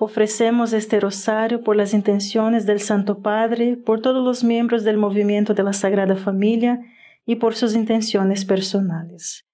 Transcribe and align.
Ofrecemos 0.00 0.72
este 0.72 0.98
rosario 0.98 1.62
por 1.62 1.76
las 1.76 1.94
intenciones 1.94 2.66
del 2.66 2.80
Santo 2.80 3.20
Padre, 3.20 3.76
por 3.76 4.02
todos 4.02 4.24
los 4.24 4.42
miembros 4.42 4.82
del 4.82 4.96
movimiento 4.96 5.54
de 5.54 5.62
la 5.62 5.72
Sagrada 5.72 6.16
Familia 6.16 6.80
y 7.24 7.36
por 7.36 7.54
sus 7.54 7.74
intenciones 7.74 8.44
personales. 8.44 9.44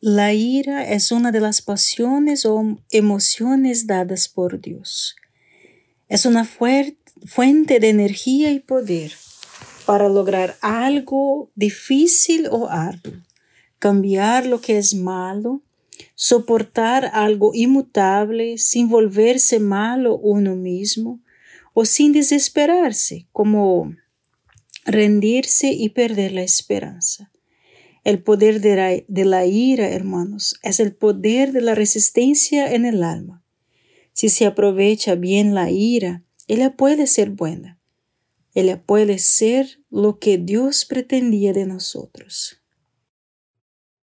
La 0.00 0.32
ira 0.32 0.88
es 0.90 1.12
una 1.12 1.32
de 1.32 1.40
las 1.40 1.62
pasiones 1.62 2.46
o 2.46 2.78
emociones 2.90 3.86
dadas 3.86 4.28
por 4.28 4.60
Dios. 4.60 5.16
Es 6.08 6.26
una 6.26 6.44
fuente 6.44 7.80
de 7.80 7.88
energía 7.88 8.52
y 8.52 8.60
poder 8.60 9.12
para 9.84 10.08
lograr 10.08 10.56
algo 10.60 11.50
difícil 11.54 12.48
o 12.50 12.68
arduo, 12.68 13.14
cambiar 13.78 14.46
lo 14.46 14.60
que 14.60 14.78
es 14.78 14.94
malo, 14.94 15.62
soportar 16.14 17.10
algo 17.12 17.52
inmutable 17.54 18.58
sin 18.58 18.88
volverse 18.88 19.60
malo 19.60 20.16
uno 20.16 20.56
mismo 20.56 21.20
o 21.74 21.84
sin 21.84 22.12
desesperarse, 22.12 23.26
como 23.32 23.94
rendirse 24.84 25.72
y 25.72 25.90
perder 25.90 26.32
la 26.32 26.42
esperanza. 26.42 27.30
El 28.04 28.22
poder 28.22 28.60
de 28.60 28.76
la, 28.76 29.04
de 29.08 29.24
la, 29.24 29.46
ira, 29.46 29.88
hermanos, 29.88 30.58
es 30.62 30.80
el 30.80 30.94
poder 30.94 31.52
de 31.52 31.60
la 31.60 31.74
resistencia 31.74 32.72
en 32.72 32.86
el 32.86 33.02
alma. 33.02 33.44
Si 34.12 34.28
se 34.28 34.46
aprovecha 34.46 35.16
bien 35.16 35.54
la 35.54 35.70
ira, 35.70 36.22
ella 36.46 36.76
puede 36.76 37.06
ser 37.06 37.30
buena. 37.30 37.80
Ella 38.54 38.82
puede 38.82 39.18
ser 39.18 39.80
lo 39.90 40.18
que 40.18 40.38
Dios 40.38 40.86
pretendía 40.86 41.52
de 41.52 41.66
nosotros. 41.66 42.62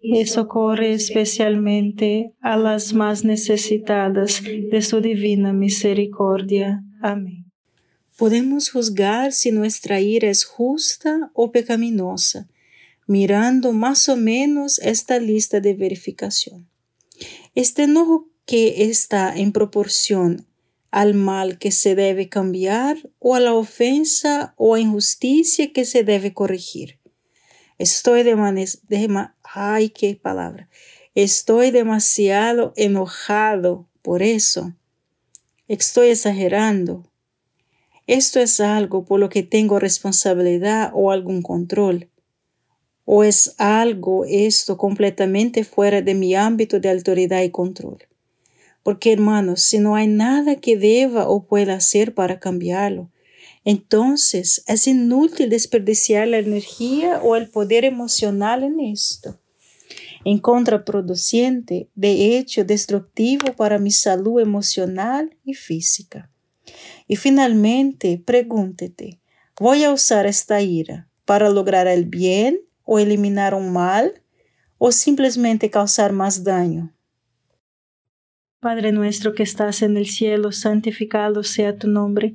y 0.00 0.24
socorre 0.26 0.92
especialmente 0.92 2.32
a 2.40 2.56
las 2.56 2.94
más 2.94 3.24
necesitadas 3.24 4.42
de 4.42 4.82
su 4.82 5.00
divina 5.00 5.52
misericordia. 5.52 6.82
Amén. 7.02 7.50
Podemos 8.16 8.70
juzgar 8.70 9.32
si 9.32 9.50
nuestra 9.50 10.00
ira 10.00 10.28
es 10.28 10.44
justa 10.44 11.30
o 11.34 11.52
pecaminosa, 11.52 12.48
mirando 13.06 13.72
más 13.72 14.08
o 14.08 14.16
menos 14.16 14.78
esta 14.78 15.18
lista 15.18 15.60
de 15.60 15.74
verificación. 15.74 16.68
Este 17.54 17.84
enojo 17.84 18.28
que 18.46 18.84
está 18.84 19.34
en 19.36 19.52
proporción 19.52 20.46
al 20.90 21.14
mal 21.14 21.58
que 21.58 21.72
se 21.72 21.94
debe 21.94 22.28
cambiar 22.28 23.10
o 23.18 23.34
a 23.34 23.40
la 23.40 23.54
ofensa 23.54 24.54
o 24.56 24.76
injusticia 24.76 25.72
que 25.72 25.84
se 25.84 26.04
debe 26.04 26.34
corregir. 26.34 26.99
Estoy 27.80 28.24
de, 28.24 28.36
ay, 29.42 29.88
qué 29.88 30.14
palabra. 30.14 30.68
Estoy 31.14 31.70
demasiado 31.70 32.74
enojado 32.76 33.88
por 34.02 34.22
eso. 34.22 34.74
Estoy 35.66 36.08
exagerando. 36.08 37.10
Esto 38.06 38.38
es 38.38 38.60
algo 38.60 39.06
por 39.06 39.18
lo 39.18 39.30
que 39.30 39.42
tengo 39.42 39.78
responsabilidad 39.78 40.90
o 40.92 41.10
algún 41.10 41.40
control. 41.40 42.10
O 43.06 43.24
es 43.24 43.54
algo 43.56 44.26
esto 44.26 44.76
completamente 44.76 45.64
fuera 45.64 46.02
de 46.02 46.14
mi 46.14 46.34
ámbito 46.34 46.80
de 46.80 46.90
autoridad 46.90 47.40
y 47.40 47.48
control. 47.48 48.06
Porque 48.82 49.10
hermanos, 49.10 49.62
si 49.62 49.78
no 49.78 49.94
hay 49.94 50.06
nada 50.06 50.56
que 50.56 50.76
deba 50.76 51.26
o 51.26 51.44
pueda 51.44 51.76
hacer 51.76 52.12
para 52.12 52.40
cambiarlo, 52.40 53.08
entonces 53.64 54.64
es 54.66 54.86
inútil 54.86 55.50
desperdiciar 55.50 56.28
la 56.28 56.38
energía 56.38 57.20
o 57.22 57.36
el 57.36 57.50
poder 57.50 57.84
emocional 57.84 58.62
en 58.62 58.80
esto. 58.80 59.38
En 60.24 60.38
contraproducente, 60.38 61.88
de 61.94 62.36
hecho 62.36 62.64
destructivo 62.64 63.54
para 63.54 63.78
mi 63.78 63.90
salud 63.90 64.40
emocional 64.40 65.36
y 65.44 65.54
física. 65.54 66.30
Y 67.08 67.16
finalmente, 67.16 68.22
pregúntete, 68.24 69.20
¿voy 69.58 69.84
a 69.84 69.92
usar 69.92 70.26
esta 70.26 70.60
ira 70.60 71.08
para 71.24 71.50
lograr 71.50 71.86
el 71.86 72.04
bien 72.04 72.60
o 72.84 72.98
eliminar 72.98 73.54
un 73.54 73.72
mal 73.72 74.22
o 74.78 74.92
simplemente 74.92 75.70
causar 75.70 76.12
más 76.12 76.44
daño? 76.44 76.94
Padre 78.60 78.92
nuestro 78.92 79.34
que 79.34 79.42
estás 79.42 79.80
en 79.80 79.96
el 79.96 80.06
cielo, 80.06 80.52
santificado 80.52 81.42
sea 81.42 81.78
tu 81.78 81.88
nombre. 81.88 82.34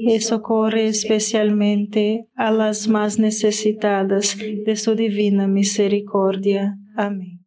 y 0.00 0.20
socorre 0.20 0.86
especialmente 0.86 2.28
a 2.36 2.52
las 2.52 2.86
más 2.86 3.18
necesitadas 3.18 4.36
de 4.38 4.76
su 4.76 4.94
divina 4.94 5.48
misericordia. 5.48 6.78
Amén. 6.94 7.44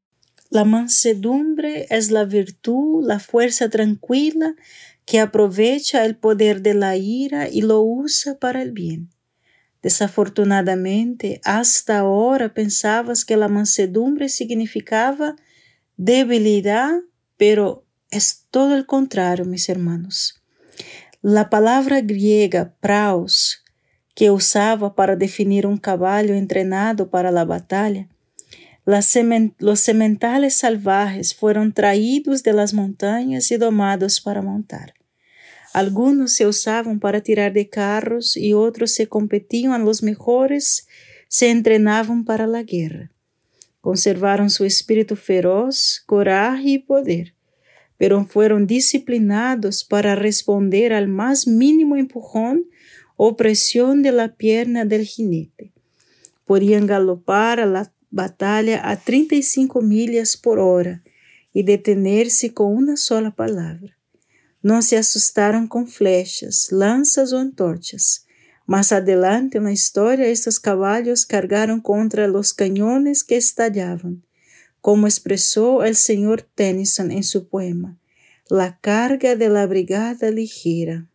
La 0.50 0.66
mansedumbre 0.66 1.88
es 1.90 2.12
la 2.12 2.26
virtud, 2.26 3.08
la 3.08 3.20
fuerza 3.20 3.70
tranquila 3.70 4.56
que 5.06 5.22
aprovecha 5.22 6.04
el 6.04 6.18
poder 6.18 6.62
de 6.62 6.74
la 6.74 6.98
ira 6.98 7.48
y 7.48 7.62
lo 7.62 7.82
usa 7.82 8.38
para 8.38 8.62
el 8.62 8.74
bien. 8.74 9.10
Desafortunadamente, 9.82 11.40
hasta 11.46 12.00
ahora 12.00 12.54
pensabas 12.54 13.24
que 13.24 13.38
la 13.38 13.48
mansedumbre 13.48 14.28
significaba 14.28 15.38
debilidad, 15.96 17.00
pero 17.38 17.86
es 18.10 18.46
todo 18.52 18.76
el 18.76 18.86
contrario, 18.86 19.46
mis 19.46 19.70
hermanos. 19.70 20.41
La 21.24 21.52
palabra 21.52 22.02
griega 22.02 22.74
praus, 22.80 23.64
que 24.16 24.32
usaba 24.32 24.96
para 24.96 25.16
definir 25.16 25.68
un 25.68 25.78
caballo 25.78 26.34
entrenado 26.34 27.12
para 27.12 27.30
la 27.30 27.46
batalla, 27.46 28.08
los 28.86 29.80
sementales 29.80 30.58
salvajes 30.58 31.36
fueron 31.36 31.74
traídos 31.74 32.42
de 32.42 32.54
las 32.54 32.74
montañas 32.74 33.52
y 33.52 33.58
domados 33.58 34.20
para 34.20 34.42
montar. 34.42 34.96
Algunos 35.74 36.34
se 36.34 36.48
usaban 36.48 37.00
para 37.00 37.22
tirar 37.22 37.54
de 37.54 37.70
carros 37.70 38.36
y 38.36 38.54
otros 38.54 38.92
se 38.92 39.06
competían 39.06 39.86
los 39.86 40.02
mejores, 40.02 40.88
se 41.28 41.52
entrenaban 41.52 42.26
para 42.26 42.48
la 42.48 42.64
guerra. 42.64 43.12
Conservaron 43.80 44.50
su 44.50 44.66
espíritu 44.66 45.16
feroz, 45.16 46.02
coraje 46.08 46.70
y 46.70 46.80
poder, 46.80 47.36
pero 48.02 48.26
fueron 48.26 48.66
disciplinados 48.66 49.84
para 49.84 50.16
responder 50.16 50.92
al 50.92 51.08
más 51.08 51.46
mínimo 51.46 51.96
empujón 51.96 52.66
o 53.16 53.38
presión 53.38 54.02
de 54.02 54.12
la 54.12 54.34
pierna 54.34 54.86
del 54.86 55.06
jinete. 55.06 55.72
Podían 56.44 56.88
galopar 56.88 57.60
a 57.60 57.68
la 57.68 57.94
batalla 58.10 58.90
a 58.90 58.96
35 58.96 59.84
millas 59.84 60.36
por 60.36 60.58
hora 60.58 61.04
y 61.54 61.62
detenerse 61.62 62.56
con 62.56 62.76
una 62.76 62.98
sola 62.98 63.36
palabra. 63.36 63.96
No 64.64 64.82
se 64.82 64.98
asustaron 64.98 65.68
con 65.68 65.88
flechas, 65.88 66.72
lanzas 66.72 67.34
o 67.34 67.38
antorchas. 67.38 68.26
Más 68.66 68.92
adelante 68.92 69.60
en 69.60 69.66
la 69.66 69.74
historia, 69.74 70.26
estos 70.26 70.60
caballos 70.60 71.28
cargaron 71.28 71.82
contra 71.82 72.28
los 72.28 72.56
cañones 72.56 73.24
que 73.24 73.38
estallaban, 73.38 74.24
como 74.82 75.08
expresó 75.08 75.84
el 75.84 75.96
señor 75.96 76.42
Tennyson 76.42 77.12
en 77.12 77.24
su 77.24 77.48
poema, 77.48 77.98
La 78.50 78.80
carga 78.80 79.36
de 79.36 79.48
la 79.50 79.66
brigada 79.66 80.30
ligera. 80.30 81.08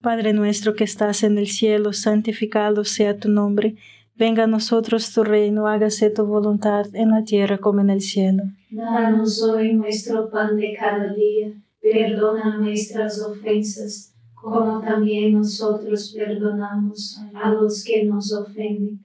Padre 0.00 0.32
nuestro 0.32 0.76
que 0.76 0.84
estás 0.84 1.24
en 1.24 1.38
el 1.38 1.48
cielo, 1.48 1.92
santificado 1.92 2.84
sea 2.84 3.18
tu 3.18 3.28
nombre. 3.28 3.74
Venga 4.14 4.44
a 4.44 4.46
nosotros 4.46 5.12
tu 5.12 5.24
reino, 5.24 5.66
hágase 5.66 6.10
tu 6.10 6.24
voluntad 6.24 6.86
en 6.94 7.10
la 7.10 7.24
tierra 7.24 7.58
como 7.58 7.80
en 7.80 7.90
el 7.90 8.00
cielo. 8.00 8.44
Danos 8.70 9.42
hoy 9.42 9.72
nuestro 9.72 10.30
pan 10.30 10.56
de 10.56 10.76
cada 10.78 11.12
día 11.12 11.52
Perdona 11.80 12.58
nuestras 12.58 13.22
ofensas, 13.22 14.14
como 14.34 14.80
también 14.80 15.34
nosotros 15.34 16.14
perdonamos 16.16 17.20
a 17.34 17.50
los 17.50 17.84
que 17.84 18.04
nos 18.04 18.32
ofenden. 18.32 19.04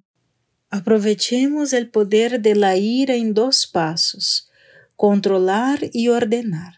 Aprovechemos 0.73 1.73
el 1.73 1.89
poder 1.89 2.41
de 2.41 2.55
la 2.55 2.77
ira 2.77 3.15
en 3.15 3.33
dos 3.33 3.67
pasos, 3.67 4.49
controlar 4.95 5.81
y 5.91 6.07
ordenar. 6.07 6.75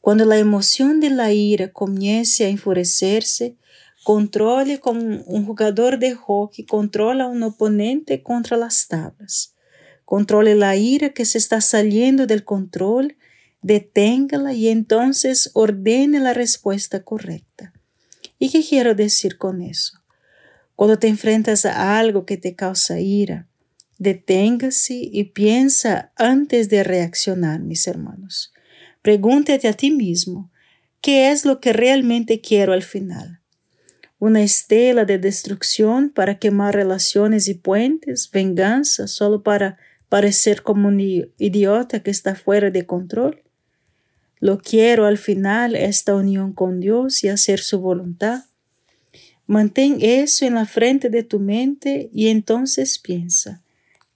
Cuando 0.00 0.24
la 0.24 0.38
emoción 0.38 1.00
de 1.00 1.10
la 1.10 1.32
ira 1.32 1.72
comience 1.72 2.44
a 2.44 2.48
enfurecerse, 2.48 3.56
controle 4.04 4.78
como 4.78 5.00
un 5.00 5.44
jugador 5.44 5.98
de 5.98 6.14
hockey 6.14 6.64
controla 6.66 7.24
a 7.24 7.26
un 7.26 7.42
oponente 7.42 8.22
contra 8.22 8.56
las 8.56 8.86
tablas. 8.86 9.56
Controle 10.04 10.54
la 10.54 10.76
ira 10.76 11.08
que 11.08 11.24
se 11.24 11.38
está 11.38 11.60
saliendo 11.60 12.28
del 12.28 12.44
control, 12.44 13.16
deténgala 13.60 14.52
y 14.52 14.68
entonces 14.68 15.50
ordene 15.54 16.20
la 16.20 16.32
respuesta 16.32 17.02
correcta. 17.02 17.72
¿Y 18.38 18.50
qué 18.50 18.62
quiero 18.62 18.94
decir 18.94 19.36
con 19.36 19.62
eso? 19.62 19.95
Cuando 20.76 20.98
te 20.98 21.08
enfrentas 21.08 21.64
a 21.64 21.98
algo 21.98 22.26
que 22.26 22.36
te 22.36 22.54
causa 22.54 23.00
ira, 23.00 23.48
deténgase 23.98 24.94
y 24.94 25.24
piensa 25.24 26.12
antes 26.16 26.68
de 26.68 26.84
reaccionar, 26.84 27.60
mis 27.60 27.88
hermanos. 27.88 28.52
Pregúntate 29.02 29.68
a 29.68 29.72
ti 29.72 29.90
mismo, 29.90 30.50
¿qué 31.00 31.30
es 31.30 31.44
lo 31.44 31.60
que 31.60 31.72
realmente 31.72 32.40
quiero 32.40 32.72
al 32.72 32.82
final? 32.82 33.40
¿Una 34.18 34.42
estela 34.42 35.04
de 35.04 35.18
destrucción 35.18 36.10
para 36.10 36.38
quemar 36.38 36.74
relaciones 36.74 37.48
y 37.48 37.54
puentes? 37.54 38.30
¿Venganza 38.30 39.08
solo 39.08 39.42
para 39.42 39.78
parecer 40.08 40.62
como 40.62 40.88
un 40.88 41.00
idiota 41.00 42.00
que 42.00 42.10
está 42.10 42.34
fuera 42.34 42.70
de 42.70 42.86
control? 42.86 43.42
Lo 44.40 44.58
quiero 44.58 45.06
al 45.06 45.18
final 45.18 45.74
esta 45.74 46.14
unión 46.14 46.52
con 46.52 46.80
Dios 46.80 47.24
y 47.24 47.28
hacer 47.28 47.60
su 47.60 47.80
voluntad. 47.80 48.44
Mantén 49.46 49.98
eso 50.00 50.44
en 50.44 50.54
la 50.54 50.66
frente 50.66 51.08
de 51.08 51.22
tu 51.22 51.38
mente 51.38 52.10
y 52.12 52.28
entonces 52.28 52.98
piensa, 52.98 53.62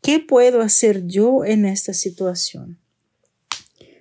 ¿qué 0.02 0.18
puedo 0.18 0.60
hacer 0.60 1.06
yo 1.06 1.44
en 1.44 1.66
esta 1.66 1.94
situación? 1.94 2.78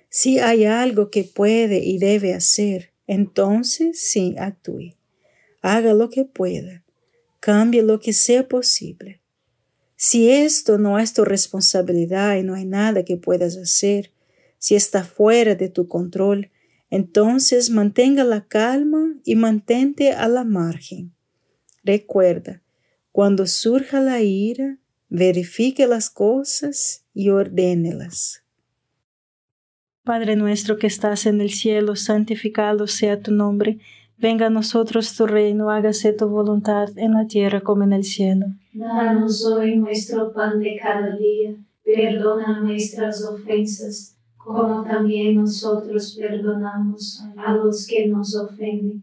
Si 0.08 0.40
hay 0.40 0.64
algo 0.64 1.08
que 1.10 1.22
puede 1.22 1.84
y 1.84 1.98
debe 1.98 2.34
hacer, 2.34 2.90
entonces 3.06 4.00
sí 4.00 4.34
actúe. 4.38 4.96
Haga 5.62 5.94
lo 5.94 6.10
que 6.10 6.24
pueda. 6.24 6.84
Cambie 7.38 7.82
lo 7.82 8.00
que 8.00 8.12
sea 8.12 8.48
posible. 8.48 9.20
Si 9.94 10.30
esto 10.30 10.78
no 10.78 10.98
es 10.98 11.12
tu 11.12 11.24
responsabilidad 11.24 12.36
y 12.36 12.42
no 12.42 12.54
hay 12.54 12.64
nada 12.64 13.04
que 13.04 13.16
puedas 13.16 13.56
hacer, 13.56 14.10
si 14.58 14.74
está 14.74 15.04
fuera 15.04 15.54
de 15.54 15.68
tu 15.68 15.86
control, 15.86 16.50
entonces 16.90 17.70
mantenga 17.70 18.24
la 18.24 18.48
calma 18.48 19.14
y 19.24 19.36
mantente 19.36 20.12
a 20.12 20.28
la 20.28 20.42
margen. 20.42 21.12
Recuerda, 21.82 22.62
cuando 23.12 23.46
surja 23.46 24.00
la 24.00 24.20
ira, 24.20 24.78
verifique 25.08 25.86
las 25.86 26.10
cosas 26.10 27.04
y 27.14 27.30
ordénelas. 27.30 28.44
Padre 30.04 30.36
nuestro 30.36 30.78
que 30.78 30.86
estás 30.86 31.26
en 31.26 31.40
el 31.40 31.50
cielo, 31.50 31.96
santificado 31.96 32.86
sea 32.86 33.20
tu 33.20 33.32
nombre. 33.32 33.78
Venga 34.16 34.46
a 34.46 34.50
nosotros 34.50 35.14
tu 35.16 35.26
reino, 35.26 35.70
hágase 35.70 36.12
tu 36.12 36.28
voluntad 36.28 36.88
en 36.96 37.12
la 37.12 37.26
tierra 37.26 37.60
como 37.60 37.84
en 37.84 37.92
el 37.92 38.04
cielo. 38.04 38.46
Danos 38.72 39.44
hoy 39.44 39.76
nuestro 39.76 40.32
pan 40.32 40.60
de 40.60 40.78
cada 40.80 41.16
día, 41.16 41.54
perdona 41.84 42.60
nuestras 42.60 43.24
ofensas, 43.24 44.16
como 44.36 44.82
también 44.84 45.36
nosotros 45.36 46.16
perdonamos 46.18 47.22
a 47.36 47.54
los 47.54 47.86
que 47.86 48.06
nos 48.06 48.34
ofenden 48.36 49.02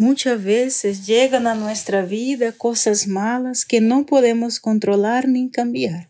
Muchas 0.00 0.44
veces 0.44 1.08
llegan 1.08 1.48
a 1.48 1.56
nuestra 1.56 2.04
vida 2.04 2.52
cosas 2.52 3.08
malas 3.08 3.64
que 3.64 3.80
no 3.80 4.06
podemos 4.06 4.60
controlar 4.60 5.26
ni 5.26 5.50
cambiar. 5.50 6.08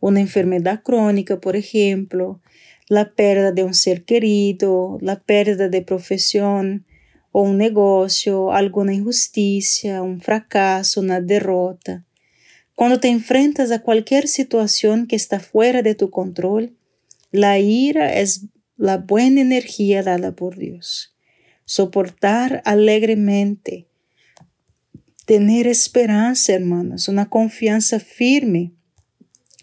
Una 0.00 0.20
enfermedad 0.20 0.82
crónica, 0.82 1.38
por 1.38 1.54
ejemplo, 1.54 2.40
la 2.88 3.12
pérdida 3.12 3.52
de 3.52 3.64
un 3.64 3.74
ser 3.74 4.06
querido, 4.06 4.96
la 5.02 5.20
pérdida 5.20 5.68
de 5.68 5.82
profesión 5.82 6.86
o 7.32 7.42
un 7.42 7.58
negocio, 7.58 8.50
alguna 8.50 8.94
injusticia, 8.94 10.00
un 10.00 10.22
fracaso, 10.22 11.02
una 11.02 11.20
derrota. 11.20 12.06
Cuando 12.74 12.98
te 12.98 13.08
enfrentas 13.08 13.72
a 13.72 13.82
cualquier 13.82 14.26
situación 14.26 15.06
que 15.06 15.16
está 15.16 15.38
fuera 15.38 15.82
de 15.82 15.94
tu 15.94 16.08
control, 16.08 16.78
la 17.30 17.58
ira 17.58 18.18
es 18.18 18.46
la 18.78 18.96
buena 18.96 19.42
energía 19.42 20.02
dada 20.02 20.34
por 20.34 20.56
Dios. 20.56 21.11
Soportar 21.74 22.60
alegremente, 22.66 23.88
tener 25.24 25.66
esperanza, 25.66 26.52
hermanos, 26.52 27.08
una 27.08 27.30
confianza 27.30 27.98
firme 27.98 28.74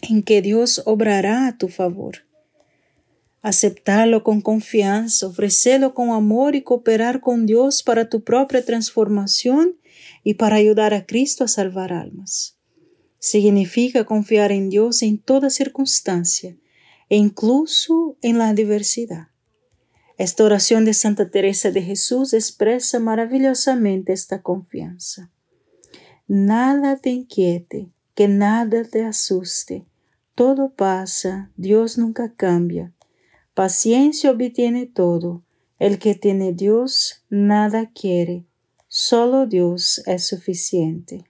en 0.02 0.24
que 0.24 0.42
Dios 0.42 0.82
obrará 0.86 1.46
a 1.46 1.56
tu 1.56 1.68
favor. 1.68 2.26
Aceptarlo 3.42 4.24
con 4.24 4.40
confianza, 4.40 5.28
ofrecerlo 5.28 5.94
con 5.94 6.10
amor 6.10 6.56
y 6.56 6.62
cooperar 6.62 7.20
con 7.20 7.46
Dios 7.46 7.84
para 7.84 8.08
tu 8.08 8.24
propia 8.24 8.64
transformación 8.64 9.76
y 10.24 10.34
para 10.34 10.56
ayudar 10.56 10.94
a 10.94 11.06
Cristo 11.06 11.44
a 11.44 11.46
salvar 11.46 11.92
almas. 11.92 12.58
Significa 13.20 14.04
confiar 14.04 14.50
en 14.50 14.68
Dios 14.68 15.02
en 15.02 15.18
toda 15.18 15.48
circunstancia 15.48 16.56
e 17.08 17.16
incluso 17.16 18.18
en 18.20 18.38
la 18.38 18.48
adversidad. 18.48 19.29
Esta 20.20 20.44
oración 20.44 20.84
de 20.84 20.92
Santa 20.92 21.30
Teresa 21.30 21.70
de 21.70 21.80
Jesús 21.80 22.34
expresa 22.34 23.00
maravillosamente 23.00 24.12
esta 24.12 24.42
confianza. 24.42 25.30
Nada 26.28 26.98
te 26.98 27.08
inquiete, 27.08 27.88
que 28.14 28.28
nada 28.28 28.84
te 28.84 29.02
asuste. 29.02 29.86
Todo 30.34 30.74
pasa, 30.74 31.50
Dios 31.56 31.96
nunca 31.96 32.34
cambia. 32.34 32.92
Paciencia 33.54 34.30
obtiene 34.30 34.84
todo. 34.84 35.42
El 35.78 35.98
que 35.98 36.14
tiene 36.14 36.52
Dios 36.52 37.24
nada 37.30 37.90
quiere. 37.90 38.44
Solo 38.88 39.46
Dios 39.46 40.02
es 40.04 40.26
suficiente. 40.26 41.29